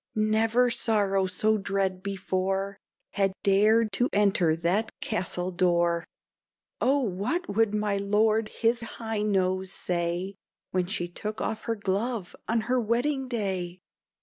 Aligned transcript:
Never 0.15 0.71
sorrow 0.71 1.27
so 1.27 1.59
dread 1.59 2.01
before 2.01 2.79
Had 3.11 3.33
dared 3.43 3.91
to 3.91 4.09
enter 4.11 4.55
that 4.55 4.89
castle 4.99 5.51
door. 5.51 6.05
Oh! 6.79 7.01
what 7.01 7.47
would 7.55 7.75
my 7.75 7.97
Lord 7.97 8.49
His 8.49 8.81
High 8.81 9.21
Nose 9.21 9.71
say 9.71 10.33
When 10.71 10.87
she 10.87 11.07
took 11.07 11.39
off 11.39 11.65
her 11.65 11.75
glove 11.75 12.35
on 12.47 12.61
her 12.61 12.81
wedding 12.81 13.27
day? 13.27 13.77